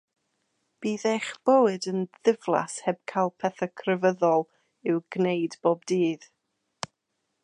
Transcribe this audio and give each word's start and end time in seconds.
Bydd 0.85 1.03
eich 1.09 1.27
bywyd 1.49 1.85
yn 1.91 2.07
ddiflas 2.15 2.77
heb 2.87 2.99
cael 3.11 3.31
pethau 3.43 3.71
crefyddol 3.83 4.49
i'w 4.93 4.99
gwneud 5.17 5.59
pob 5.67 5.89
dydd. 5.93 6.27